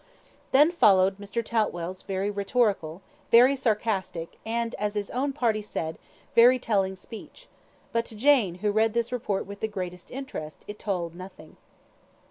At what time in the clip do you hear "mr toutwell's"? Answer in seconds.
1.19-2.01